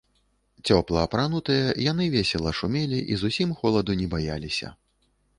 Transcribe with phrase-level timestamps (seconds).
[0.69, 4.73] Цёпла апранутыя, яны весела шумелі і зусім холаду не баяліся.